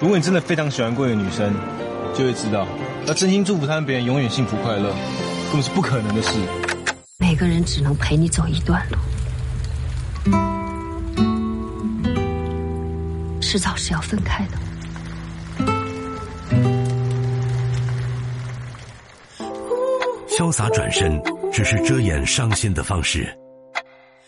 [0.00, 1.52] 如果你真的非常喜欢过一个女生，
[2.14, 2.66] 就会知道，
[3.06, 4.88] 要真心祝福她们别人永远幸福快乐，
[5.52, 6.30] 根本是不可能的事。
[7.18, 8.96] 每个人只能陪你走一段路，
[13.42, 14.56] 迟早是要分开的。
[20.30, 21.22] 潇洒转身
[21.52, 23.28] 只是遮掩伤心的方式。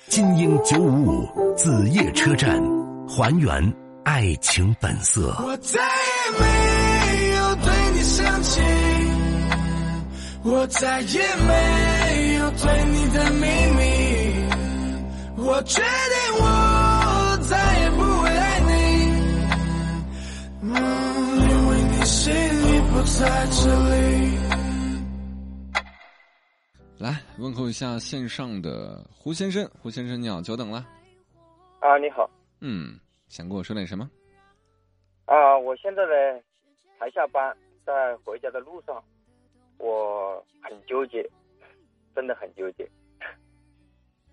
[0.09, 2.63] 金鹰九五五子夜车站，
[3.09, 3.75] 还原
[4.05, 5.35] 爱情本色。
[5.45, 6.45] 我再也没
[7.37, 8.61] 有对你生气，
[10.45, 13.83] 我再也没有对你的秘密，
[15.37, 18.71] 我决定我再也不会爱你，
[20.63, 20.75] 嗯，
[21.41, 23.93] 因为你心里不在这里。
[26.99, 30.85] 来问候一下线上的胡先生，胡先生你好，久等了。
[31.81, 32.29] 啊，你好。
[32.61, 32.97] 嗯，
[33.33, 34.11] 想跟我说点什么？
[35.25, 36.43] 啊，我现在呢
[36.99, 39.03] 才下班，在回家的路上，
[39.79, 41.27] 我很纠结，
[42.15, 42.87] 真的很纠结。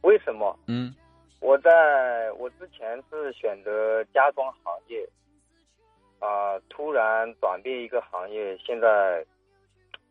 [0.02, 0.53] 为什么？
[0.67, 0.94] 嗯，
[1.39, 5.08] 我在我之前是选择家装行业，
[6.19, 9.25] 啊，突然转变一个行业，现在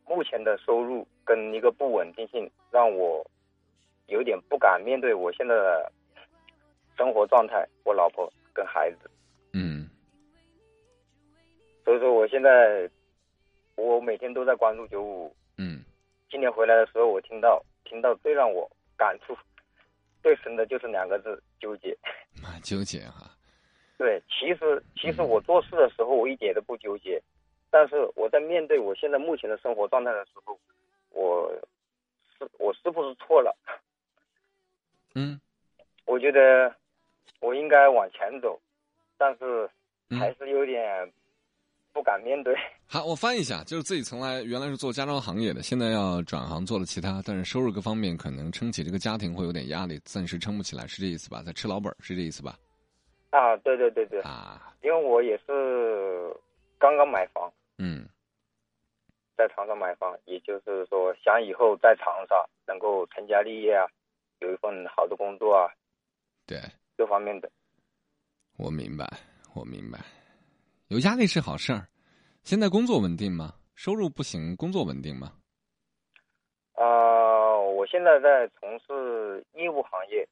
[0.07, 1.07] 目前的收入。
[1.27, 3.23] 跟一个不稳定性，让我
[4.07, 5.93] 有点不敢面对我现在的
[6.97, 9.09] 生活状态，我老婆跟孩子。
[9.53, 9.89] 嗯。
[11.85, 12.91] 所以说，我现在
[13.77, 15.33] 我每天都在关注九五。
[15.59, 15.85] 嗯。
[16.29, 19.37] 今年回来的时候，我听到听到最让我感触
[20.21, 21.97] 最深的就是两个字：纠结。
[22.43, 23.31] 蛮 纠结哈。
[23.97, 27.23] 对，其实其实我做事的时候，我一点都不纠结，
[27.71, 30.59] 但是我在面对我现在目前的生活状态的时候。
[31.11, 31.51] 我
[32.39, 33.57] 是我是不是错了？
[35.15, 35.41] 嗯，
[36.05, 36.73] 我觉得
[37.41, 38.59] 我应该往前走，
[39.17, 39.69] 但是
[40.19, 41.13] 还是有点
[41.93, 42.55] 不敢面对。
[42.87, 51.43] 好，我翻译一下，就是自己从来原来是做家装行业的，现在要转行做了其他，但是收入各方面可能撑起这个家庭会有点压力，暂时撑不起来，是这意思吧？
[51.45, 52.59] 在吃老本，是这意思吧？
[53.31, 56.35] 啊，对对对对啊，因为我也是
[56.79, 57.53] 刚刚买房。
[57.79, 58.09] 嗯。
[59.37, 62.35] 在长沙买房，也就是说，想以后在长沙
[62.67, 63.87] 能够成家立业啊，
[64.41, 65.71] 有一份好的工作啊，
[66.45, 66.59] 对，
[66.99, 67.49] 各方面的。
[68.57, 69.09] 我明白，
[69.55, 70.01] 我明白，
[70.89, 71.87] 有压力是好事儿。
[72.43, 73.55] 现在工作稳定吗？
[73.77, 75.33] 收入不行，工作稳定吗？
[76.75, 80.29] 啊，我现在在从事业务行业，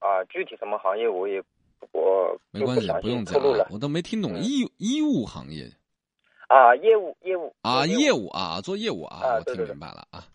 [0.00, 1.42] 啊，具体什么行业我也
[1.92, 5.64] 我没关系，不用讲了，我都没听懂医医务行业。
[6.48, 10.26] 啊，业务业务啊，业务啊，做业务啊，我听明白了啊，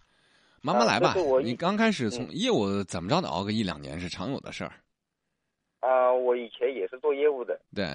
[0.63, 1.13] 慢慢来吧。
[1.43, 4.73] 你刚开始从业务怎么着得熬个一两年是常有的事儿。
[5.79, 7.59] 啊，我以前也是做业务的。
[7.75, 7.85] 对，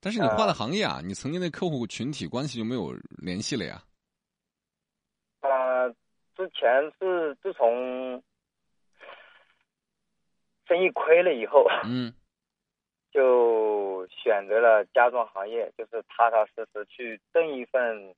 [0.00, 2.92] 但是你换了行业啊，你曾经的客户群体关系就没有
[3.22, 3.82] 联系了呀。
[5.40, 5.88] 啊，
[6.36, 8.22] 之前是自从
[10.66, 12.12] 生意亏了以后，嗯，
[13.12, 13.82] 就。
[14.22, 18.14] 选择了家装行业，就是踏踏实实去挣一份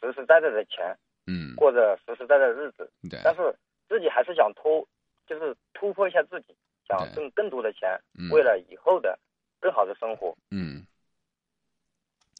[0.00, 0.96] 实实在在的钱，
[1.26, 2.90] 嗯，过着实实在在的日子。
[3.10, 3.54] 对，但是
[3.88, 4.86] 自己还是想突，
[5.26, 6.56] 就是突破一下自己，
[6.98, 7.88] 想挣更多的钱，
[8.30, 9.18] 为了以后的
[9.60, 10.36] 更好的生活。
[10.50, 10.84] 嗯，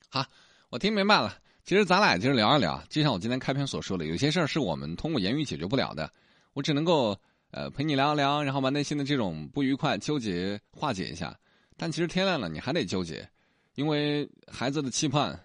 [0.09, 0.25] 好，
[0.71, 1.39] 我听明白了。
[1.65, 6.11] 其实咱俩今儿聊一聊，就像我今天开篇所说的，有些事儿是我们通过言语解决不了的，
[6.55, 7.17] 我只能够
[7.53, 11.39] 呃陪你聊一聊，然后把内心的这种不愉快、纠结化解一下。
[11.77, 13.29] 但其实天亮了，你还得纠结，
[13.77, 15.39] 因为孩子的期盼、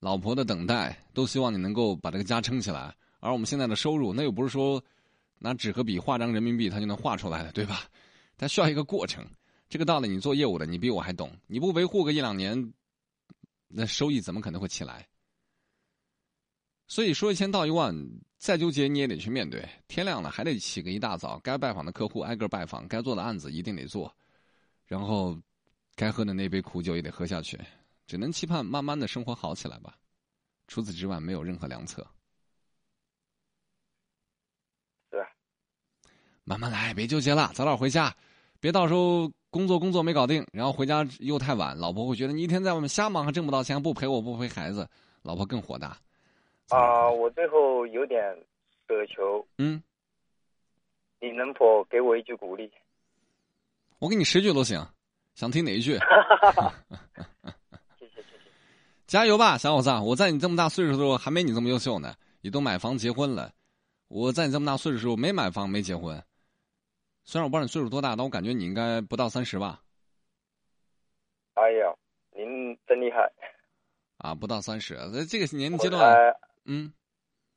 [0.00, 2.94] 老婆的等待，都希望你能够把这个家撑起来。
[3.20, 4.82] 而我们现在的收入，那又不是说
[5.38, 7.82] 拿纸和笔画张人民币，它就能画出来的，对吧？
[8.42, 9.24] 它需要一个过程。
[9.68, 11.30] 这个道理，你做业务的，你比我还懂。
[11.46, 12.74] 你不维护个一两年，
[13.68, 15.08] 那收益怎么可能会起来？
[16.88, 17.96] 所以说一千道一万，
[18.38, 19.64] 再纠结你也得去面对。
[19.86, 24.12] 天亮了，还得起个一大早，该拜访的客户挨个拜访，该做的案子一定得做，
[24.86, 25.40] 然后。
[25.94, 27.60] 该喝的那杯苦酒也得喝下去，
[28.06, 29.94] 只能期盼慢慢的生活好起来吧。
[30.66, 32.02] 除此之外，没有任何良策。
[35.10, 35.22] 是。
[36.44, 38.16] 慢慢来，别纠结了，早点回家，
[38.62, 44.88] 别到时候工作工作没搞定，然后回家又太晚，老婆会觉得你一天在外面瞎忙，还挣不到钱，不陪我不陪孩子，
[45.22, 45.98] 老婆更火大。
[46.68, 48.22] 啊，我最后有点
[48.86, 49.44] 奢求。
[49.58, 49.82] 嗯。
[51.20, 52.70] 你能否给我一句鼓励？
[53.98, 54.80] 我给你十句都行。
[55.34, 55.98] 想听哪一句？
[57.98, 58.24] 谢谢谢谢，
[59.08, 59.90] 加油吧，小伙子！
[60.04, 63.50] 我在你这么大岁数的时候还没你这么优秀呢，你都买房结婚了。
[64.06, 66.22] 我在你这么大岁数的时候没买房没结婚。
[67.24, 69.80] 虽然我不知道你岁数多大，但我感觉你应该不到三十吧。
[71.54, 71.94] 哎呀，
[72.34, 73.30] 您真厉害。
[74.18, 76.34] 啊，不到三十，在这个年龄阶段，
[76.64, 76.92] 嗯，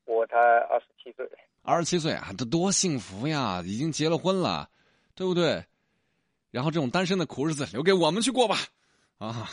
[0.05, 1.29] 我才二十七岁，
[1.61, 3.61] 二十七岁啊，这多幸福呀！
[3.63, 4.67] 已经结了婚了，
[5.13, 5.63] 对不对？
[6.49, 8.57] 然后这种单身的苦日子留给我们去过吧，
[9.19, 9.47] 啊，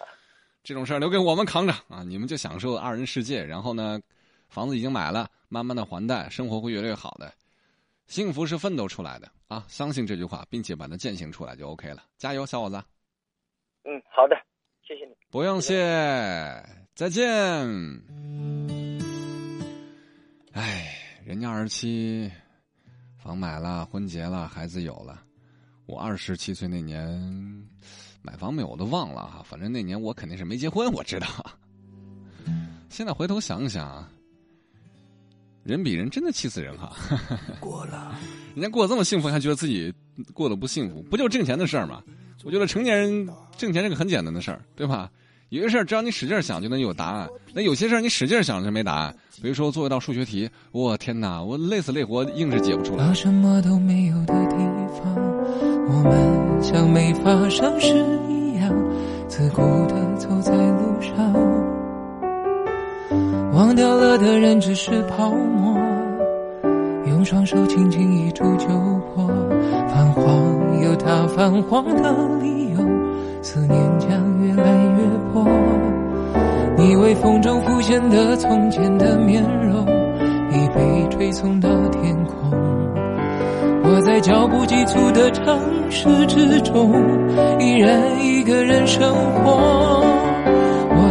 [0.62, 2.02] 这种事儿留给我们扛着啊！
[2.02, 3.98] 你们就享受二人世界，然后呢，
[4.48, 7.32] 房子已经买了，慢慢的还贷，生活会越来越好的。
[8.10, 9.64] 幸福是奋斗出来的啊！
[9.68, 12.02] 相信这句话，并且把它践行出来就 OK 了。
[12.18, 12.74] 加油，小伙子！
[13.84, 14.34] 嗯，好的，
[14.82, 15.12] 谢谢你。
[15.30, 15.76] 不用谢，
[16.96, 17.24] 再见。
[20.50, 20.92] 哎，
[21.24, 22.28] 人家二十七，
[23.16, 25.22] 房买了，婚结了，孩子有了。
[25.86, 27.08] 我二十七岁那年
[28.22, 29.40] 买房没有，我都忘了哈。
[29.44, 31.28] 反正那年我肯定是没结婚，我知道。
[32.88, 34.04] 现在回头想想，
[35.64, 36.92] 人比人真的气死人哈。
[37.60, 38.14] 过了，
[38.54, 39.92] 人家过得这么幸福，还觉得自己
[40.32, 42.02] 过得不幸福，不就是挣钱的事儿吗？
[42.44, 45.10] 我觉得成年人挣钱是个很简单的事儿，对吧？
[45.50, 49.14] 有些事儿只要你使劲想就能有答案，那有些事儿你使劲想就没答案。
[49.42, 53.12] 比如说做一道数学题，我天哪，我累死累活硬是解不出来到。
[53.12, 54.56] 什么都没有的地
[54.96, 55.14] 方，
[55.88, 57.88] 我们像没发生事
[58.28, 58.72] 一样，
[59.28, 61.69] 自顾地走在路上。
[63.60, 65.76] 忘掉了的人只是泡沫，
[67.08, 68.66] 用双手轻轻一触就
[69.14, 69.28] 破。
[69.86, 72.10] 泛黄有它泛黄的
[72.40, 72.78] 理由，
[73.42, 74.08] 思念将
[74.40, 75.04] 越来越
[75.34, 75.46] 薄。
[76.78, 79.86] 你微风中浮现的从前的面容，
[80.50, 82.50] 已被吹送到天空。
[83.84, 85.60] 我在脚步急促的城
[85.90, 86.90] 市之中，
[87.60, 89.14] 依然一个人生
[89.44, 90.18] 活。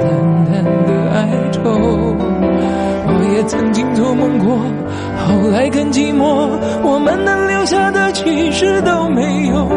[0.00, 0.10] 淡
[0.46, 1.60] 淡的哀愁。
[3.12, 4.56] 我也曾经做梦过，
[5.26, 6.50] 后来更寂寞，
[6.82, 9.68] 我们能留下的其实都没有。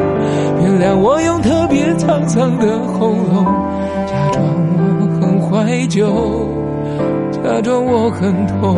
[0.62, 3.46] 原谅我用特别沧桑的喉咙，
[4.08, 4.44] 假装
[5.00, 6.08] 我很怀旧。
[7.32, 8.78] 假装我很痛。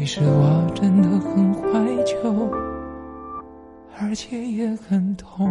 [0.00, 2.50] 其实我真的很怀旧，
[4.00, 5.46] 而且也很痛。